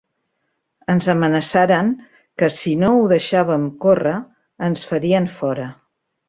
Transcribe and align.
Ens 0.93 1.09
amenaçaren 1.13 1.91
que, 2.41 2.49
si 2.55 2.73
no 2.85 2.89
ho 3.03 3.03
deixàvem 3.13 3.69
córrer, 3.85 4.15
ens 4.71 4.83
farien 4.95 5.31
fora. 5.37 5.71